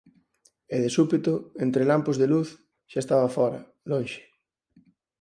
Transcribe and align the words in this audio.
E 0.75 0.77
de 0.83 0.89
súpeto, 0.97 1.33
entre 1.65 1.87
lampos 1.91 2.19
de 2.21 2.27
luz, 2.33 2.49
xa 2.91 2.99
estaba 3.03 3.33
fóra, 3.37 3.59
lonxe. 3.89 4.21